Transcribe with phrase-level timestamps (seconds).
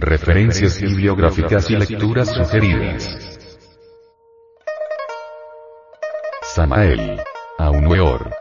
[0.00, 3.38] Referencias bibliográficas y lecturas sugeridas.
[6.40, 7.20] Samael.
[7.58, 8.34] Aunueor.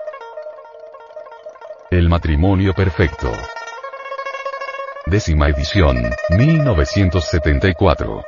[1.92, 3.30] El matrimonio perfecto.
[5.06, 5.98] Décima edición,
[6.30, 8.24] 1974.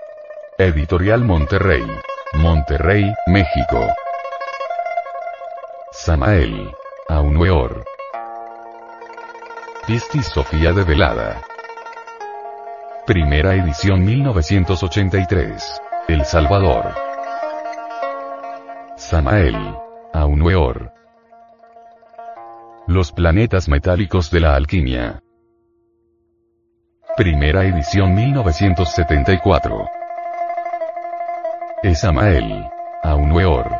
[0.58, 1.86] Editorial Monterrey.
[2.34, 3.88] Monterrey, México.
[5.94, 6.70] Samael.
[7.08, 7.86] Aunueor.
[9.88, 11.42] Pistis Sofía de Velada.
[13.06, 15.82] Primera edición 1983.
[16.08, 16.94] El Salvador.
[18.96, 19.58] Samael.
[20.14, 20.94] Aunueor.
[22.86, 25.24] Los planetas metálicos de la alquimia.
[27.18, 29.90] Primera edición 1974.
[31.82, 32.70] Esamael.
[33.02, 33.80] Aunueor.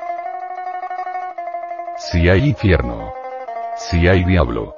[1.96, 3.14] Si hay infierno.
[3.78, 4.76] Si hay diablo.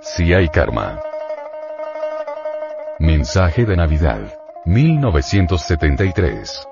[0.00, 1.05] Si hay karma.
[2.98, 4.22] Mensaje de Navidad.
[4.64, 6.66] 1973.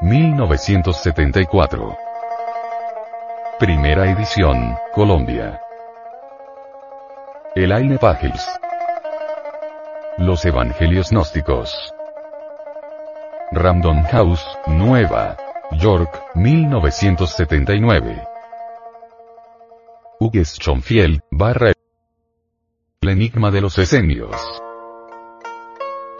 [0.00, 1.94] 1974.
[3.58, 5.60] Primera edición, Colombia.
[7.54, 8.48] Elaine Pagels.
[10.16, 11.92] Los Evangelios Gnósticos.
[13.52, 15.36] Random House, Nueva
[15.72, 18.22] York, 1979.
[20.18, 21.72] Hugues Schonfield, barra
[23.02, 24.62] El Enigma de los Esenios.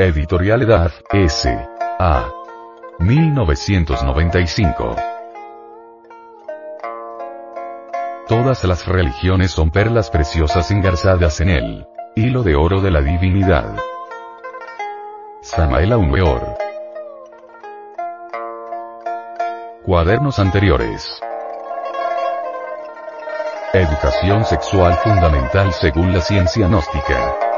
[0.00, 1.68] Editorial Edad, S.
[1.98, 2.30] A.
[3.00, 4.94] 1995.
[8.28, 13.74] Todas las religiones son perlas preciosas engarzadas en el hilo de oro de la divinidad.
[15.42, 16.56] Samael Aumeor.
[19.84, 21.20] Cuadernos anteriores.
[23.72, 27.57] Educación sexual fundamental según la ciencia gnóstica.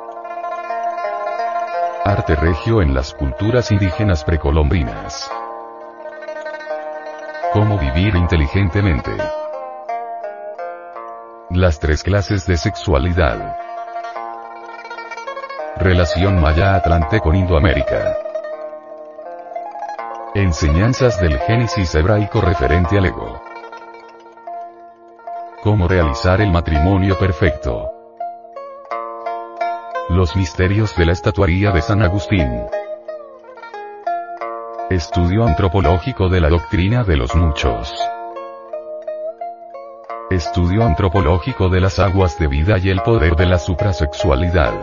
[2.03, 5.29] Arte regio en las culturas indígenas precolombinas.
[7.53, 9.11] Cómo vivir inteligentemente.
[11.51, 13.55] Las tres clases de sexualidad.
[15.77, 18.17] Relación Maya-Atlante con Indoamérica.
[20.33, 23.43] Enseñanzas del Génesis hebraico referente al ego.
[25.61, 28.00] Cómo realizar el matrimonio perfecto.
[30.13, 32.65] Los misterios de la estatuaría de San Agustín.
[34.89, 37.95] Estudio antropológico de la doctrina de los muchos.
[40.29, 44.73] Estudio antropológico de las aguas de vida y el poder de la suprasexualidad.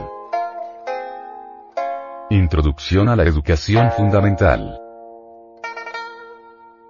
[2.30, 4.80] Introducción a la educación fundamental.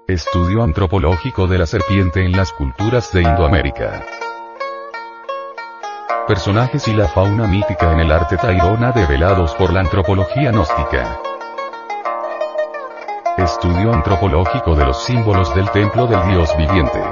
[0.07, 4.07] Estudio antropológico de la serpiente en las culturas de Indoamérica.
[6.29, 11.19] Personajes y la fauna mítica en el arte tairona develados por la antropología gnóstica.
[13.39, 17.03] Estudio antropológico de los símbolos del templo del Dios viviente.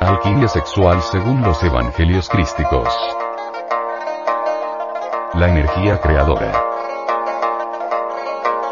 [0.00, 2.88] Alquimia sexual según los evangelios crísticos.
[5.34, 6.58] La energía creadora.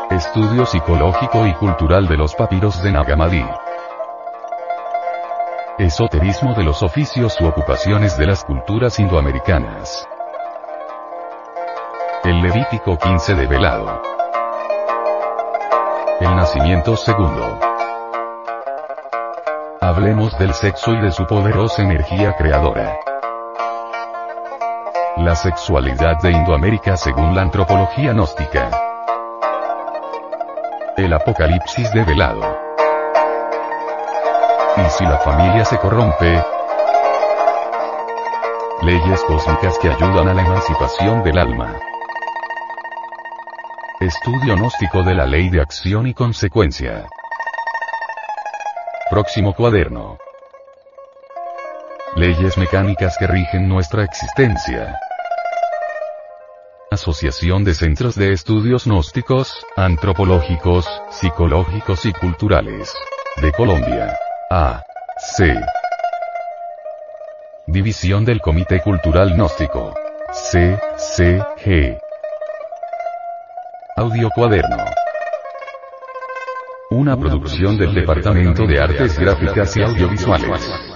[0.08, 3.44] Estudio psicológico y cultural de los papiros de Nagamadi.
[5.78, 10.08] Esoterismo de los oficios u ocupaciones de las culturas indoamericanas.
[12.24, 14.00] El Levítico 15 de Velado.
[16.18, 17.60] El nacimiento segundo.
[19.78, 22.96] Hablemos del sexo y de su poderosa energía creadora.
[25.18, 28.70] La sexualidad de Indoamérica según la antropología gnóstica.
[30.96, 32.65] El apocalipsis de velado.
[34.76, 36.44] Y si la familia se corrompe,
[38.82, 41.78] leyes cósmicas que ayudan a la emancipación del alma.
[44.00, 47.06] Estudio gnóstico de la ley de acción y consecuencia.
[49.08, 50.18] Próximo cuaderno.
[52.16, 54.98] Leyes mecánicas que rigen nuestra existencia.
[56.90, 62.94] Asociación de Centros de Estudios Gnósticos, Antropológicos, Psicológicos y Culturales.
[63.40, 64.18] De Colombia.
[64.50, 64.80] A.
[65.18, 65.52] C.
[67.66, 69.92] División del Comité Cultural Gnóstico.
[70.32, 70.78] C.
[70.96, 71.40] C.
[71.64, 71.98] G.
[73.96, 74.84] Audio cuaderno.
[76.90, 80.95] Una producción del Departamento de Artes Gráficas y Audiovisuales.